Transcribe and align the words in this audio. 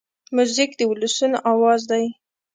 موزیک 0.35 0.71
د 0.79 0.81
ولسونو 0.91 1.37
آواز 1.53 1.81
دی. 1.91 2.05